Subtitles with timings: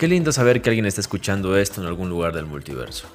[0.00, 3.06] Qué lindo saber que alguien está escuchando esto en algún lugar del multiverso.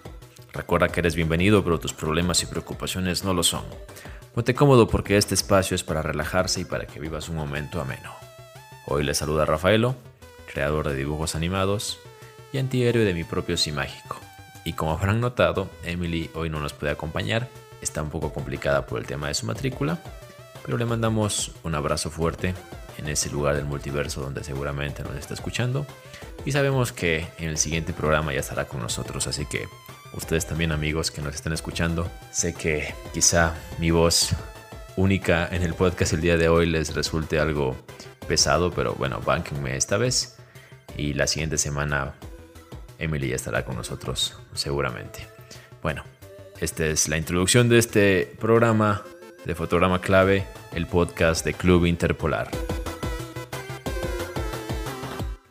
[0.53, 3.63] Recuerda que eres bienvenido, pero tus problemas y preocupaciones no lo son.
[4.35, 8.13] Ponte cómodo porque este espacio es para relajarse y para que vivas un momento ameno.
[8.85, 9.95] Hoy le saluda Rafaelo,
[10.45, 11.97] creador de dibujos animados
[12.53, 14.17] y antihéroe de mi propio Sí Mágico.
[14.63, 17.49] Y como habrán notado, Emily hoy no nos puede acompañar,
[17.81, 19.97] está un poco complicada por el tema de su matrícula,
[20.63, 22.53] pero le mandamos un abrazo fuerte
[22.99, 25.87] en ese lugar del multiverso donde seguramente nos está escuchando
[26.45, 29.67] y sabemos que en el siguiente programa ya estará con nosotros, así que
[30.13, 34.29] ustedes también amigos que nos están escuchando, sé que quizá mi voz
[34.95, 37.75] única en el podcast el día de hoy les resulte algo
[38.27, 40.37] pesado, pero bueno, bánquenme esta vez
[40.95, 42.13] y la siguiente semana
[42.99, 45.27] Emily ya estará con nosotros seguramente.
[45.81, 46.03] Bueno,
[46.59, 49.03] esta es la introducción de este programa
[49.45, 52.49] de Fotograma Clave, el podcast de Club Interpolar.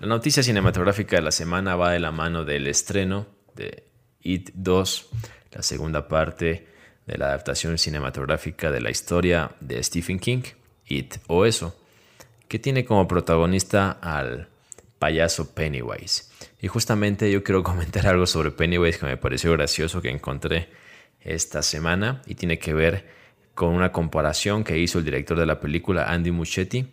[0.04, 3.84] La noticia cinematográfica de la semana va de la mano del estreno de
[4.20, 5.08] It 2,
[5.52, 6.66] la segunda parte
[7.06, 10.42] de la adaptación cinematográfica de la historia de Stephen King,
[10.88, 11.74] It o Eso,
[12.48, 14.50] que tiene como protagonista al
[14.98, 16.24] payaso Pennywise.
[16.60, 20.68] Y justamente yo quiero comentar algo sobre Pennywise que me pareció gracioso que encontré
[21.22, 23.08] esta semana y tiene que ver
[23.54, 26.92] con una comparación que hizo el director de la película Andy Muschietti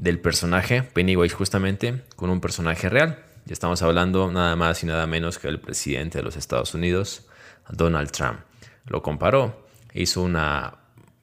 [0.00, 3.22] del personaje Pennywise justamente con un personaje real.
[3.46, 7.26] Y estamos hablando nada más y nada menos que el presidente de los Estados Unidos,
[7.68, 8.40] Donald Trump.
[8.86, 10.78] Lo comparó, hizo una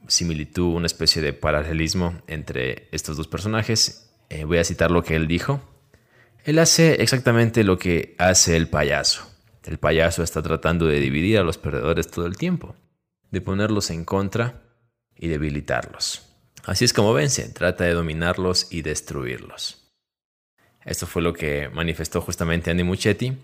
[0.07, 4.11] similitud, una especie de paralelismo entre estos dos personajes.
[4.29, 5.59] Eh, voy a citar lo que él dijo.
[6.43, 9.27] Él hace exactamente lo que hace el payaso.
[9.63, 12.75] El payaso está tratando de dividir a los perdedores todo el tiempo,
[13.31, 14.61] de ponerlos en contra
[15.15, 16.26] y debilitarlos.
[16.67, 19.77] Así es como vence, trata de dominarlos y destruirlos.
[20.83, 23.37] Esto fue lo que manifestó justamente Andy Muchetti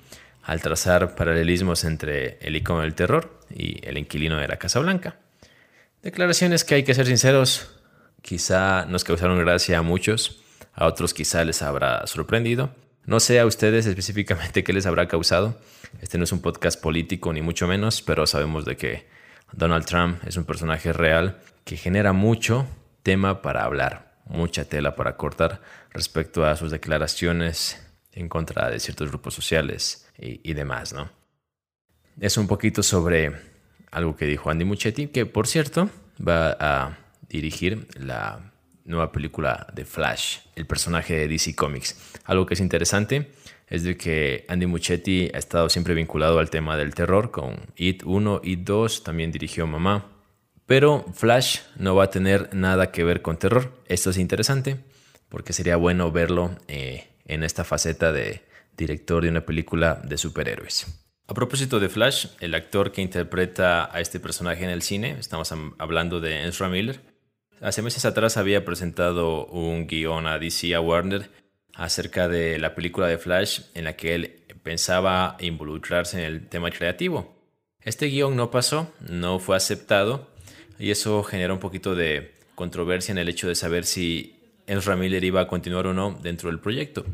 [0.44, 5.20] al trazar paralelismos entre el icono del terror y el inquilino de la Casa Blanca.
[6.02, 7.72] Declaraciones que hay que ser sinceros,
[8.22, 10.44] quizá nos causaron gracia a muchos,
[10.74, 12.76] a otros quizá les habrá sorprendido.
[13.06, 15.58] No sé a ustedes específicamente qué les habrá causado.
[16.02, 19.08] Este no es un podcast político ni mucho menos, pero sabemos de que
[19.54, 22.68] Donald Trump es un personaje real que genera mucho
[23.04, 29.10] tema para hablar, mucha tela para cortar respecto a sus declaraciones en contra de ciertos
[29.10, 31.10] grupos sociales y, demás, ¿no?
[32.20, 33.34] Es un poquito sobre
[33.92, 35.90] algo que dijo Andy Muchetti, que por cierto
[36.26, 36.98] va a
[37.28, 38.52] dirigir la
[38.86, 41.98] nueva película de Flash, el personaje de DC Comics.
[42.26, 43.32] Algo que es interesante
[43.68, 48.04] es de que Andy Muchetti ha estado siempre vinculado al tema del terror con It
[48.06, 50.13] 1, It 2, también dirigió Mamá,
[50.66, 53.74] pero Flash no va a tener nada que ver con terror.
[53.88, 54.78] Esto es interesante
[55.30, 58.44] porque sería bueno verlo eh, en esta faceta de
[58.78, 60.86] director de una película de superhéroes.
[61.28, 65.54] A propósito de Flash, el actor que interpreta a este personaje en el cine, estamos
[65.78, 67.02] hablando de Ezra Miller,
[67.62, 71.32] hace meses atrás había presentado un guion a DC a Warner
[71.74, 76.72] acerca de la película de Flash en la que él pensaba involucrarse en el tema
[76.72, 77.34] creativo.
[77.82, 80.33] Este guion no pasó, no fue aceptado
[80.84, 84.36] y eso genera un poquito de controversia en el hecho de saber si
[84.68, 87.06] Ezra Miller iba a continuar o no dentro del proyecto.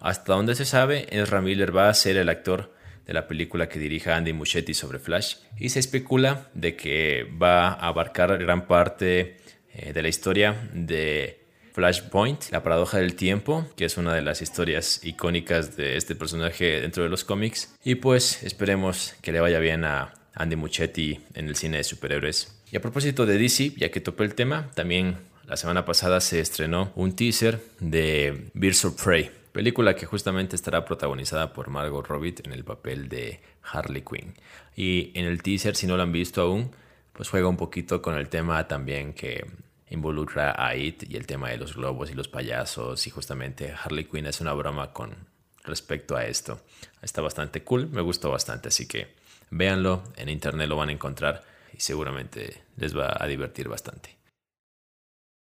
[0.00, 2.74] Hasta donde se sabe, Ezra Miller va a ser el actor
[3.06, 7.68] de la película que dirija Andy Muschietti sobre Flash y se especula de que va
[7.68, 9.36] a abarcar gran parte
[9.72, 11.44] eh, de la historia de
[11.74, 16.80] Flashpoint, la paradoja del tiempo, que es una de las historias icónicas de este personaje
[16.80, 17.72] dentro de los cómics.
[17.84, 22.58] Y pues esperemos que le vaya bien a Andy Muschietti en el cine de superhéroes.
[22.72, 26.40] Y a propósito de DC, ya que topé el tema, también la semana pasada se
[26.40, 32.34] estrenó un teaser de Birds of Prey, película que justamente estará protagonizada por Margot Robbie
[32.42, 34.32] en el papel de Harley Quinn.
[34.74, 36.70] Y en el teaser, si no lo han visto aún,
[37.12, 39.44] pues juega un poquito con el tema también que
[39.90, 44.06] involucra a It y el tema de los globos y los payasos y justamente Harley
[44.06, 45.14] Quinn es una broma con
[45.62, 46.62] respecto a esto.
[47.02, 49.08] Está bastante cool, me gustó bastante, así que
[49.50, 54.16] véanlo, en internet lo van a encontrar y seguramente les va a divertir bastante.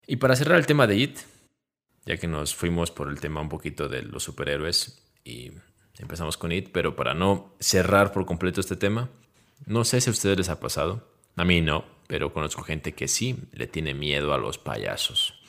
[0.07, 1.19] Y para cerrar el tema de It,
[2.05, 5.51] ya que nos fuimos por el tema un poquito de los superhéroes y
[5.99, 9.09] empezamos con It, pero para no cerrar por completo este tema,
[9.65, 13.07] no sé si a ustedes les ha pasado, a mí no, pero conozco gente que
[13.07, 15.39] sí le tiene miedo a los payasos.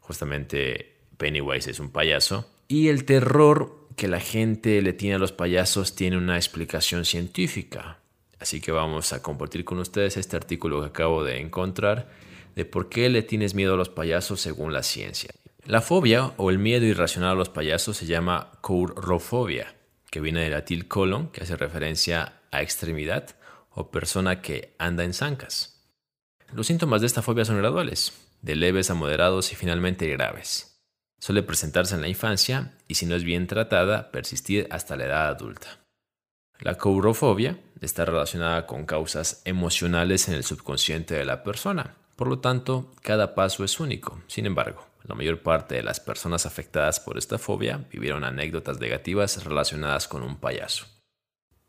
[0.00, 5.32] Justamente Pennywise es un payaso y el terror que la gente le tiene a los
[5.32, 8.01] payasos tiene una explicación científica.
[8.42, 12.10] Así que vamos a compartir con ustedes este artículo que acabo de encontrar
[12.56, 15.30] de por qué le tienes miedo a los payasos según la ciencia.
[15.64, 19.76] La fobia o el miedo irracional a los payasos se llama courrofobia
[20.10, 23.30] que viene del latín colon, que hace referencia a extremidad
[23.70, 25.86] o persona que anda en zancas.
[26.52, 28.12] Los síntomas de esta fobia son graduales,
[28.42, 30.82] de leves a moderados y finalmente graves.
[31.20, 35.28] Suele presentarse en la infancia y si no es bien tratada, persistir hasta la edad
[35.28, 35.81] adulta.
[36.62, 41.96] La courofobia está relacionada con causas emocionales en el subconsciente de la persona.
[42.14, 44.22] Por lo tanto, cada paso es único.
[44.28, 49.42] Sin embargo, la mayor parte de las personas afectadas por esta fobia vivieron anécdotas negativas
[49.42, 50.86] relacionadas con un payaso.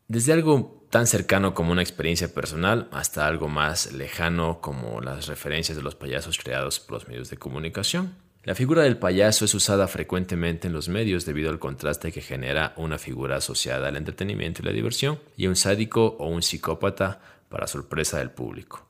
[0.06, 5.76] Desde algo tan cercano como una experiencia personal hasta algo más lejano como las referencias
[5.76, 8.14] de los payasos creados por los medios de comunicación.
[8.44, 12.74] La figura del payaso es usada frecuentemente en los medios debido al contraste que genera
[12.76, 17.66] una figura asociada al entretenimiento y la diversión y un sádico o un psicópata para
[17.66, 18.86] sorpresa del público.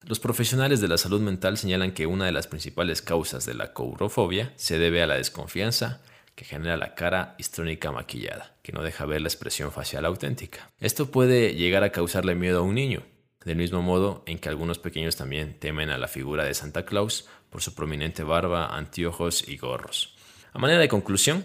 [0.00, 3.74] Los profesionales de la salud mental señalan que una de las principales causas de la
[3.74, 6.00] courofobia se debe a la desconfianza
[6.34, 10.70] que genera la cara histrónica maquillada, que no deja ver la expresión facial auténtica.
[10.80, 13.02] Esto puede llegar a causarle miedo a un niño,
[13.44, 17.28] del mismo modo en que algunos pequeños también temen a la figura de Santa Claus
[17.54, 20.16] por su prominente barba, anteojos y gorros.
[20.52, 21.44] A manera de conclusión,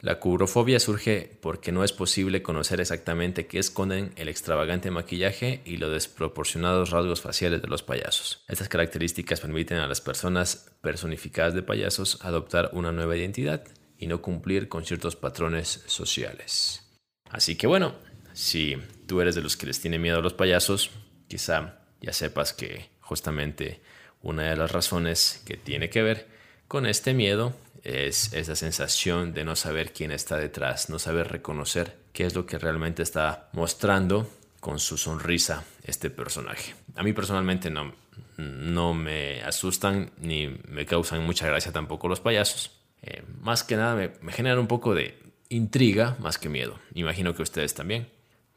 [0.00, 5.78] la curofobia surge porque no es posible conocer exactamente qué esconden el extravagante maquillaje y
[5.78, 8.44] los desproporcionados rasgos faciales de los payasos.
[8.48, 13.64] Estas características permiten a las personas personificadas de payasos adoptar una nueva identidad
[13.96, 16.82] y no cumplir con ciertos patrones sociales.
[17.30, 17.94] Así que bueno,
[18.34, 18.76] si
[19.06, 20.90] tú eres de los que les tiene miedo a los payasos,
[21.28, 23.80] quizá ya sepas que justamente
[24.26, 26.26] una de las razones que tiene que ver
[26.66, 31.96] con este miedo es esa sensación de no saber quién está detrás, no saber reconocer
[32.12, 34.28] qué es lo que realmente está mostrando
[34.58, 36.74] con su sonrisa este personaje.
[36.96, 37.94] A mí personalmente no,
[38.36, 42.72] no me asustan ni me causan mucha gracia tampoco los payasos.
[43.02, 45.16] Eh, más que nada me, me generan un poco de
[45.50, 46.80] intriga más que miedo.
[46.94, 48.08] Imagino que ustedes también.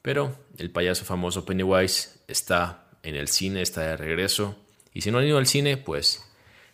[0.01, 4.57] Pero el payaso famoso Pennywise está en el cine, está de regreso.
[4.93, 6.25] Y si no han ido al cine, pues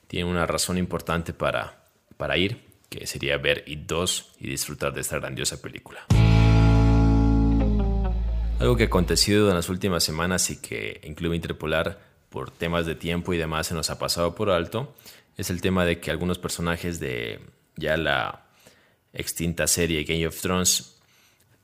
[0.08, 1.84] tiene una razón importante para,
[2.18, 6.06] para ir, que sería ver It 2 y disfrutar de esta grandiosa película.
[8.60, 12.96] Algo que ha acontecido en las últimas semanas y que incluye interpolar por temas de
[12.96, 14.96] tiempo y demás se nos ha pasado por alto
[15.38, 17.40] es el tema de que algunos personajes de
[17.76, 18.46] ya la
[19.14, 20.98] extinta serie Game of Thrones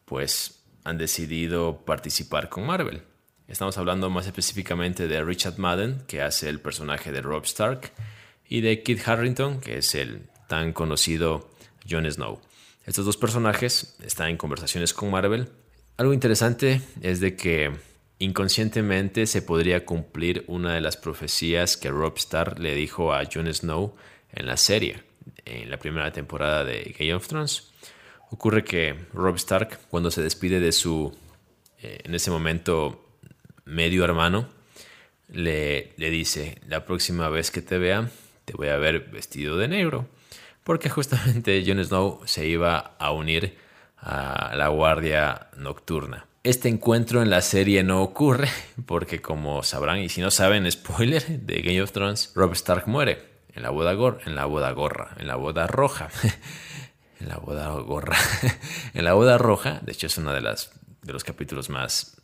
[0.06, 3.04] pues han decidido participar con Marvel.
[3.52, 7.92] Estamos hablando más específicamente de Richard Madden, que hace el personaje de Rob Stark,
[8.48, 11.52] y de Kit Harrington, que es el tan conocido
[11.88, 12.40] Jon Snow.
[12.86, 15.50] Estos dos personajes están en conversaciones con Marvel.
[15.98, 17.74] Algo interesante es de que
[18.20, 23.54] inconscientemente se podría cumplir una de las profecías que Rob Stark le dijo a Jon
[23.54, 23.96] Snow
[24.32, 25.04] en la serie,
[25.44, 27.70] en la primera temporada de Game of Thrones.
[28.30, 31.14] Ocurre que Rob Stark, cuando se despide de su,
[31.80, 33.11] eh, en ese momento,
[33.72, 34.50] medio hermano,
[35.30, 38.10] le, le dice, la próxima vez que te vea,
[38.46, 40.08] te voy a ver vestido de negro.
[40.64, 43.58] Porque justamente Jon Snow se iba a unir
[43.98, 46.28] a la Guardia Nocturna.
[46.44, 48.50] Este encuentro en la serie no ocurre
[48.86, 53.24] porque como sabrán y si no saben, spoiler de Game of Thrones, Rob Stark muere
[53.54, 53.94] en la boda,
[54.26, 56.10] en la boda gorra, en la boda roja.
[57.20, 58.18] en la boda gorra.
[58.94, 60.72] en la boda roja, de hecho es uno de, las,
[61.04, 62.21] de los capítulos más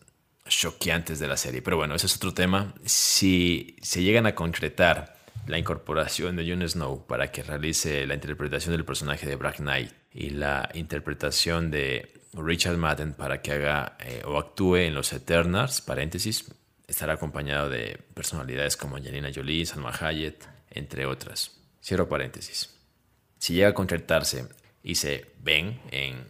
[0.50, 1.62] choqueantes de la serie.
[1.62, 2.74] Pero bueno, ese es otro tema.
[2.86, 8.74] Si se llegan a concretar la incorporación de Jon Snow para que realice la interpretación
[8.74, 14.22] del personaje de Black Knight y la interpretación de Richard Madden para que haga eh,
[14.26, 16.52] o actúe en los Eternals, paréntesis,
[16.88, 21.52] estará acompañado de personalidades como Angelina Jolie, Salma Hayek, entre otras.
[21.82, 22.76] Cierro paréntesis.
[23.40, 24.48] Si llega a concretarse
[24.84, 26.26] y se ven en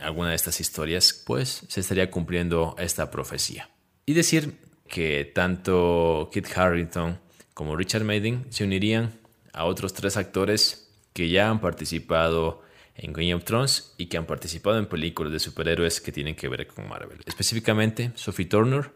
[0.00, 3.70] alguna de estas historias, pues se estaría cumpliendo esta profecía.
[4.06, 4.58] Y decir
[4.88, 7.18] que tanto Kit Harrington
[7.54, 9.12] como Richard Madden se unirían
[9.52, 12.62] a otros tres actores que ya han participado
[12.96, 16.48] en Game of Thrones y que han participado en películas de superhéroes que tienen que
[16.48, 17.20] ver con Marvel.
[17.26, 18.90] Específicamente Sophie Turner,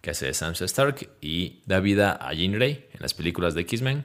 [0.00, 3.62] que hace de Sansa Stark y da vida a Jean Grey en las películas de
[3.62, 4.04] X-Men.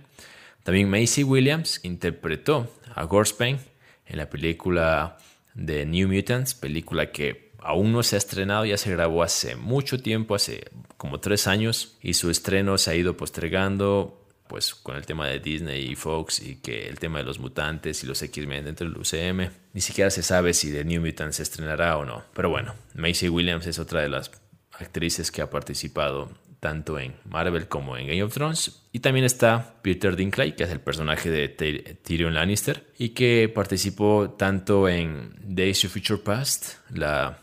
[0.64, 3.60] También Macy Williams interpretó a Gorspain
[4.06, 5.18] en la película
[5.58, 10.00] de New Mutants, película que aún no se ha estrenado, ya se grabó hace mucho
[10.00, 15.06] tiempo, hace como tres años, y su estreno se ha ido postergando pues con el
[15.06, 18.64] tema de Disney y Fox y que el tema de los mutantes y los X-Men
[18.64, 22.24] dentro del UCM, ni siquiera se sabe si The New Mutants se estrenará o no.
[22.34, 24.32] Pero bueno, Macy Williams es otra de las
[24.72, 28.84] actrices que ha participado tanto en Marvel como en Game of Thrones.
[28.92, 34.32] Y también está Peter Dinklage, que es el personaje de Tyrion Lannister, y que participó
[34.32, 37.40] tanto en Days of Future Past, la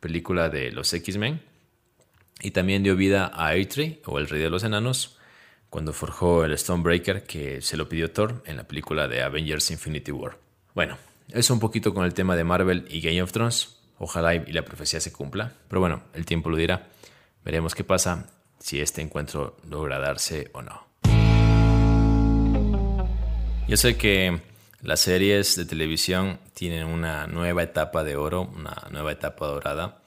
[0.00, 1.40] película de los X-Men,
[2.40, 5.16] y también dio vida a Eitri, o el Rey de los Enanos,
[5.70, 10.12] cuando forjó el Stonebreaker que se lo pidió Thor en la película de Avengers Infinity
[10.12, 10.38] War.
[10.74, 10.96] Bueno,
[11.28, 13.76] eso un poquito con el tema de Marvel y Game of Thrones.
[13.98, 15.52] Ojalá y la profecía se cumpla.
[15.68, 16.88] Pero bueno, el tiempo lo dirá.
[17.44, 18.26] Veremos qué pasa
[18.66, 20.84] si este encuentro logra darse o no.
[23.68, 24.40] Yo sé que
[24.82, 30.02] las series de televisión tienen una nueva etapa de oro, una nueva etapa dorada.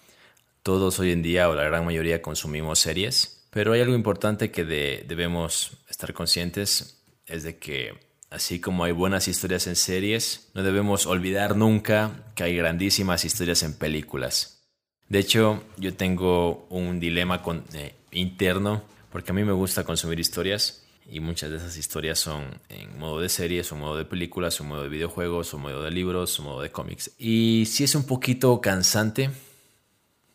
[0.61, 4.65] Todos hoy en día o la gran mayoría consumimos series, pero hay algo importante que
[4.65, 7.97] debemos estar conscientes, es de que
[8.29, 13.63] así como hay buenas historias en series, no debemos olvidar nunca que hay grandísimas historias
[13.63, 14.65] en películas.
[15.07, 17.41] De hecho, yo tengo un dilema
[17.73, 22.61] eh, interno porque a mí me gusta consumir historias y muchas de esas historias son
[22.69, 25.91] en modo de series o modo de películas o modo de videojuegos o modo de
[25.91, 27.11] libros o modo de cómics.
[27.17, 29.31] Y si es un poquito cansante,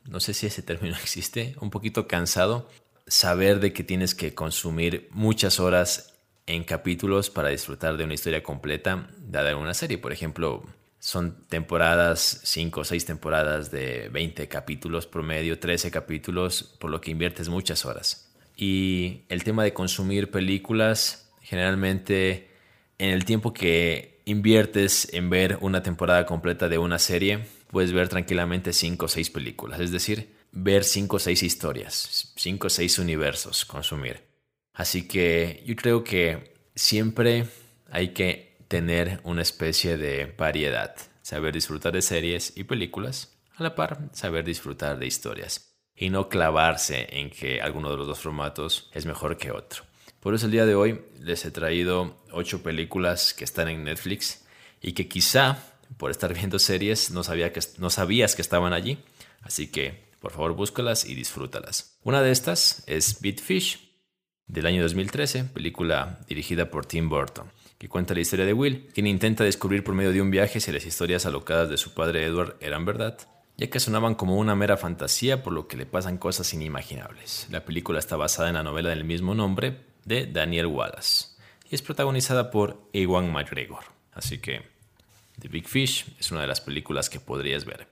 [0.05, 2.69] no sé si ese término existe, un poquito cansado,
[3.07, 6.15] saber de que tienes que consumir muchas horas
[6.47, 9.99] en capítulos para disfrutar de una historia completa dada una serie.
[9.99, 10.65] Por ejemplo,
[11.05, 17.11] son temporadas, 5 o 6 temporadas de 20 capítulos promedio, 13 capítulos, por lo que
[17.11, 18.33] inviertes muchas horas.
[18.57, 22.49] Y el tema de consumir películas, generalmente
[22.97, 28.09] en el tiempo que inviertes en ver una temporada completa de una serie, puedes ver
[28.09, 32.99] tranquilamente 5 o 6 películas, es decir, ver 5 o 6 historias, 5 o 6
[32.99, 34.23] universos, consumir.
[34.73, 37.45] Así que yo creo que siempre
[37.91, 43.75] hay que tener una especie de variedad, saber disfrutar de series y películas, a la
[43.75, 48.91] par saber disfrutar de historias y no clavarse en que alguno de los dos formatos
[48.93, 49.85] es mejor que otro.
[50.21, 54.45] Por eso el día de hoy les he traído ocho películas que están en Netflix
[54.81, 55.59] y que quizá
[55.97, 58.99] por estar viendo series no, sabía que, no sabías que estaban allí,
[59.43, 61.99] así que por favor búscalas y disfrútalas.
[62.03, 63.93] Una de estas es Beat Fish,
[64.47, 67.51] del año 2013, película dirigida por Tim Burton,
[67.85, 70.73] que cuenta la historia de Will, quien intenta descubrir por medio de un viaje si
[70.73, 73.19] las historias alocadas de su padre Edward eran verdad,
[73.59, 77.47] ya que sonaban como una mera fantasía por lo que le pasan cosas inimaginables.
[77.51, 81.37] La película está basada en la novela del mismo nombre de Daniel Wallace
[81.71, 83.85] y es protagonizada por Ewan McGregor.
[84.15, 84.63] Así que
[85.39, 87.87] The Big Fish es una de las películas que podrías ver.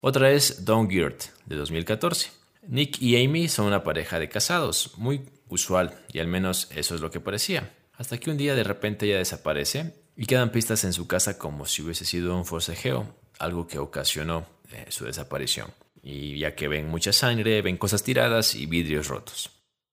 [0.00, 2.32] Otra es Girt, de 2014
[2.66, 7.00] Nick y Amy son una pareja de casados, muy usual, y al menos eso es
[7.00, 7.72] lo que parecía.
[8.00, 11.66] Hasta que un día de repente ella desaparece y quedan pistas en su casa como
[11.66, 15.70] si hubiese sido un forcejeo, algo que ocasionó eh, su desaparición.
[16.02, 19.50] Y ya que ven mucha sangre, ven cosas tiradas y vidrios rotos.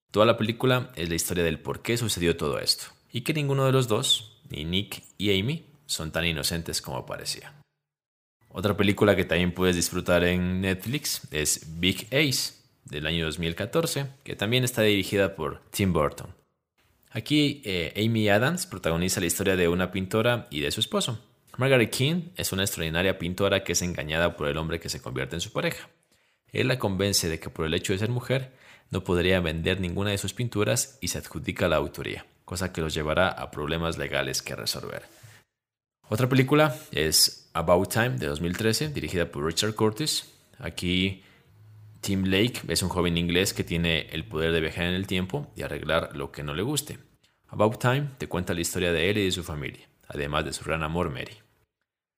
[0.09, 3.65] Toda la película es la historia del por qué sucedió todo esto, y que ninguno
[3.65, 7.61] de los dos, ni Nick y Amy, son tan inocentes como parecía.
[8.47, 12.53] Otra película que también puedes disfrutar en Netflix es Big Ace,
[12.85, 16.37] del año 2014, que también está dirigida por Tim Burton.
[17.17, 21.19] Aquí eh, Amy Adams protagoniza la historia de una pintora y de su esposo.
[21.57, 25.35] Margaret King es una extraordinaria pintora que es engañada por el hombre que se convierte
[25.35, 25.89] en su pareja.
[26.51, 28.53] Él la convence de que por el hecho de ser mujer
[28.91, 32.93] no podría vender ninguna de sus pinturas y se adjudica la autoría, cosa que los
[32.93, 35.01] llevará a problemas legales que resolver.
[36.09, 40.31] Otra película es About Time de 2013, dirigida por Richard Curtis.
[40.59, 41.23] Aquí
[42.07, 45.51] Tim Lake es un joven inglés que tiene el poder de viajar en el tiempo
[45.57, 46.99] y arreglar lo que no le guste.
[47.49, 50.63] About Time te cuenta la historia de él y de su familia, además de su
[50.63, 51.37] gran amor Mary.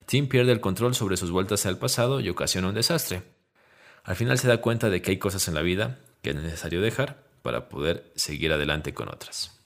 [0.06, 3.24] Tim pierde el control sobre sus vueltas al pasado y ocasiona un desastre.
[4.04, 6.80] Al final se da cuenta de que hay cosas en la vida que es necesario
[6.80, 9.60] dejar para poder seguir adelante con otras.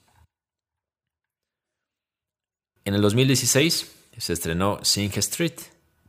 [2.83, 5.59] En el 2016 se estrenó Sing Street,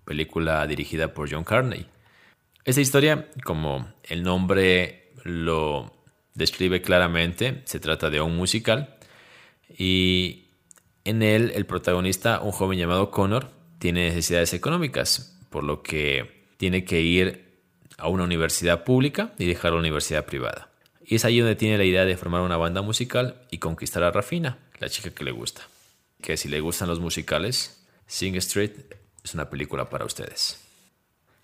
[0.06, 1.86] película dirigida por John Carney,
[2.66, 5.94] esta historia, como el nombre lo
[6.34, 8.96] describe claramente, se trata de un musical
[9.78, 10.48] y
[11.04, 16.84] en él el protagonista, un joven llamado Connor, tiene necesidades económicas, por lo que tiene
[16.84, 17.62] que ir
[17.98, 20.68] a una universidad pública y dejar la universidad privada.
[21.04, 24.10] Y es ahí donde tiene la idea de formar una banda musical y conquistar a
[24.10, 25.62] Rafina, la chica que le gusta.
[26.20, 28.72] Que si le gustan los musicales, Sing Street
[29.22, 30.65] es una película para ustedes.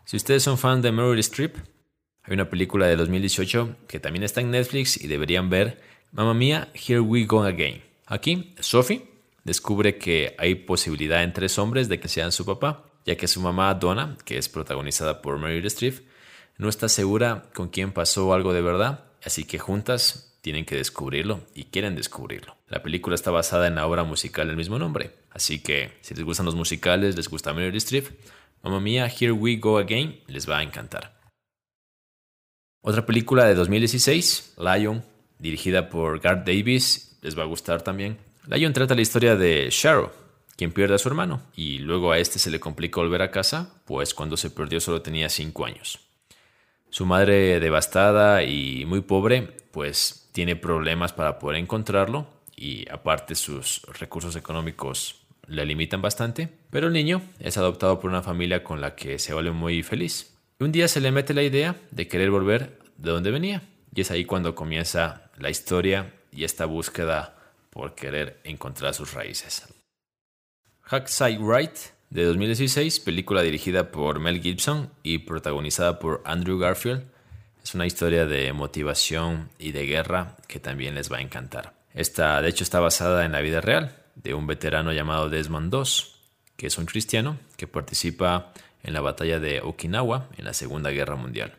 [0.05, 1.57] Si ustedes son fan de Meryl Streep,
[2.23, 5.81] hay una película de 2018 que también está en Netflix y deberían ver.
[6.13, 7.83] Mamma mía, Here We Go Again.
[8.07, 9.09] Aquí, Sophie
[9.45, 13.41] descubre que hay posibilidad en tres hombres de que sean su papá, ya que su
[13.41, 16.07] mamá Donna, que es protagonizada por Meryl Streep,
[16.59, 21.41] no está segura con quién pasó algo de verdad así que juntas tienen que descubrirlo
[21.55, 22.57] y quieren descubrirlo.
[22.69, 26.25] La película está basada en la obra musical del mismo nombre, así que si les
[26.25, 28.09] gustan los musicales, les gusta Meryl Streep,
[28.63, 31.21] Mamma Mía, Here We Go Again les va a encantar.
[32.81, 35.05] Otra película de 2016, Lion,
[35.39, 38.19] dirigida por Garth Davis, les va a gustar también.
[38.47, 40.11] Lion trata la historia de Cheryl,
[40.57, 43.83] quien pierde a su hermano, y luego a este se le complica volver a casa,
[43.85, 45.99] pues cuando se perdió solo tenía 5 años.
[46.89, 49.43] Su madre devastada y muy pobre,
[49.73, 55.22] pues tiene problemas para poder encontrarlo, y aparte sus recursos económicos
[55.53, 59.35] le limitan bastante, pero el niño es adoptado por una familia con la que se
[59.35, 60.33] vuelve muy feliz
[60.63, 63.63] un día se le mete la idea de querer volver de donde venía.
[63.95, 67.37] Y es ahí cuando comienza la historia y esta búsqueda
[67.71, 69.65] por querer encontrar sus raíces.
[70.85, 71.77] Hackside Right
[72.11, 77.11] de 2016, película dirigida por Mel Gibson y protagonizada por Andrew Garfield,
[77.63, 81.75] es una historia de motivación y de guerra que también les va a encantar.
[81.95, 85.83] Esta, de hecho, está basada en la vida real de un veterano llamado Desmond II,
[86.57, 88.53] que es un cristiano que participa
[88.83, 91.55] en la batalla de Okinawa en la Segunda Guerra Mundial.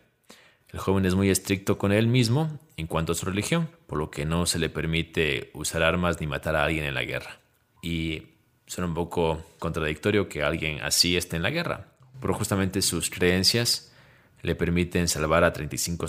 [0.69, 4.09] El joven es muy estricto con él mismo en cuanto a su religión, por lo
[4.09, 7.39] que no se le permite usar armas ni matar a alguien en la guerra.
[7.81, 8.23] Y
[8.65, 13.93] suena un poco contradictorio que alguien así esté en la guerra, pero justamente sus creencias
[14.41, 16.07] le permiten salvar a 35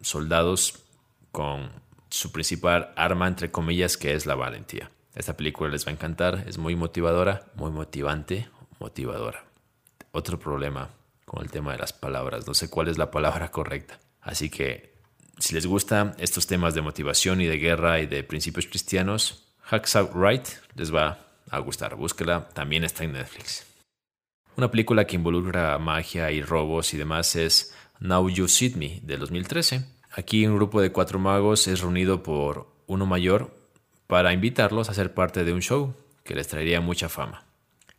[0.00, 0.80] soldados
[1.30, 1.70] con
[2.10, 4.90] su principal arma, entre comillas, que es la valentía.
[5.14, 8.48] Esta película les va a encantar, es muy motivadora, muy motivante,
[8.78, 9.50] motivadora
[10.12, 10.90] otro problema
[11.24, 12.46] con el tema de las palabras.
[12.46, 13.98] No sé cuál es la palabra correcta.
[14.20, 14.94] Así que
[15.38, 19.96] si les gustan estos temas de motivación y de guerra y de principios cristianos, Hacks
[19.96, 21.18] Out Right les va
[21.50, 21.96] a gustar.
[21.96, 23.66] Búsquela, también está en Netflix.
[24.56, 29.16] Una película que involucra magia y robos y demás es Now You See Me de
[29.16, 29.86] 2013.
[30.10, 33.56] Aquí un grupo de cuatro magos es reunido por uno mayor
[34.10, 35.94] para invitarlos a ser parte de un show
[36.24, 37.44] que les traería mucha fama.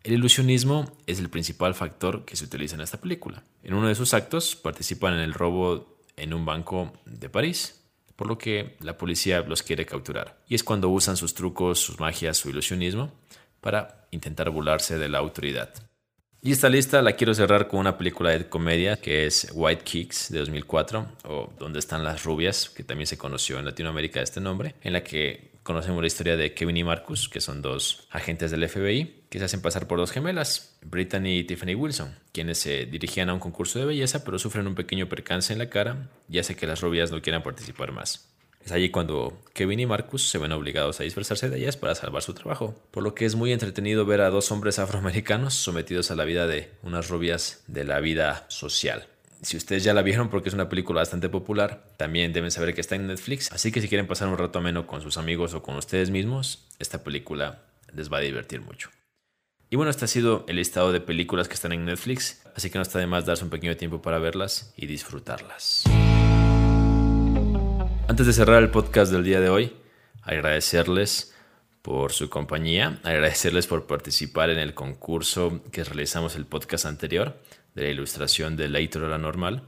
[0.03, 3.43] El ilusionismo es el principal factor que se utiliza en esta película.
[3.63, 7.81] En uno de sus actos participan en el robo en un banco de París,
[8.17, 10.37] por lo que la policía los quiere capturar.
[10.49, 13.13] Y es cuando usan sus trucos, sus magias, su ilusionismo
[13.61, 15.73] para intentar burlarse de la autoridad.
[16.41, 20.29] Y esta lista la quiero cerrar con una película de comedia que es White Kicks
[20.31, 24.41] de 2004 o Donde están las rubias, que también se conoció en Latinoamérica de este
[24.41, 28.51] nombre, en la que conocemos la historia de Kevin y Marcus, que son dos agentes
[28.51, 32.85] del FBI que se hacen pasar por dos gemelas, Brittany y Tiffany Wilson, quienes se
[32.85, 36.39] dirigían a un concurso de belleza pero sufren un pequeño percance en la cara y
[36.39, 38.27] hace que las rubias no quieran participar más.
[38.65, 42.21] Es allí cuando Kevin y Marcus se ven obligados a disfrazarse de ellas para salvar
[42.21, 46.15] su trabajo, por lo que es muy entretenido ver a dos hombres afroamericanos sometidos a
[46.15, 49.07] la vida de unas rubias de la vida social.
[49.43, 52.81] Si ustedes ya la vieron porque es una película bastante popular, también deben saber que
[52.81, 55.63] está en Netflix, así que si quieren pasar un rato ameno con sus amigos o
[55.63, 58.91] con ustedes mismos, esta película les va a divertir mucho.
[59.71, 62.77] Y bueno, este ha sido el listado de películas que están en Netflix, así que
[62.77, 65.85] no está de más darse un pequeño tiempo para verlas y disfrutarlas.
[68.07, 69.75] Antes de cerrar el podcast del día de hoy,
[70.21, 71.33] agradecerles
[71.81, 77.39] por su compañía, agradecerles por participar en el concurso que realizamos el podcast anterior
[77.75, 79.63] de la ilustración de Leitor la Normal.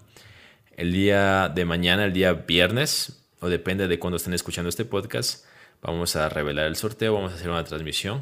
[0.75, 5.45] El día de mañana, el día viernes, o depende de cuándo estén escuchando este podcast,
[5.81, 8.21] vamos a revelar el sorteo, vamos a hacer una transmisión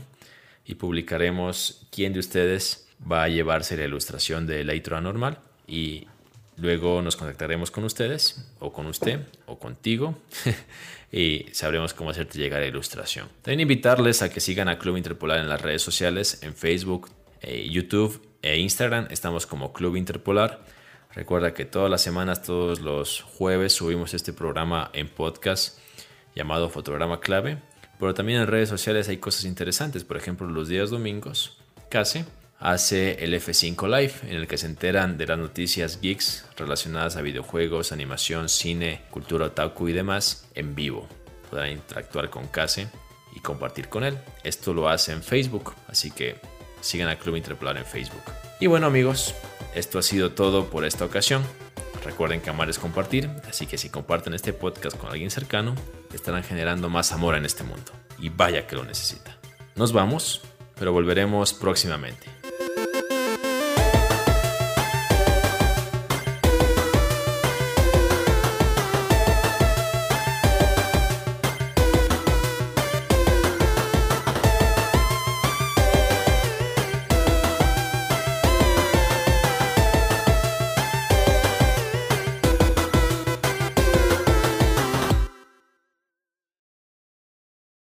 [0.65, 6.07] y publicaremos quién de ustedes va a llevarse la ilustración de Leitor Anormal y
[6.61, 10.15] Luego nos contactaremos con ustedes, o con usted, o contigo,
[11.11, 13.29] y sabremos cómo hacerte llegar a ilustración.
[13.41, 17.09] También invitarles a que sigan a Club Interpolar en las redes sociales, en Facebook,
[17.41, 19.07] eh, YouTube e Instagram.
[19.09, 20.61] Estamos como Club Interpolar.
[21.13, 25.77] Recuerda que todas las semanas, todos los jueves, subimos este programa en podcast
[26.35, 27.61] llamado Fotograma Clave.
[27.99, 30.03] Pero también en redes sociales hay cosas interesantes.
[30.03, 32.25] Por ejemplo, los días domingos, casi
[32.59, 37.21] hace el F5 Live, en el que se enteran de las noticias geeks relacionadas a
[37.21, 41.07] videojuegos, animación, cine, cultura otaku y demás en vivo.
[41.49, 42.87] Podrán interactuar con Case
[43.35, 44.17] y compartir con él.
[44.43, 46.39] Esto lo hace en Facebook, así que
[46.81, 48.23] sigan al Club Interpolar en Facebook.
[48.59, 49.33] Y bueno amigos,
[49.73, 51.43] esto ha sido todo por esta ocasión.
[52.03, 55.75] Recuerden que amar es compartir, así que si comparten este podcast con alguien cercano,
[56.13, 57.91] estarán generando más amor en este mundo.
[58.19, 59.37] Y vaya que lo necesita.
[59.75, 60.41] Nos vamos,
[60.77, 62.40] pero volveremos próximamente.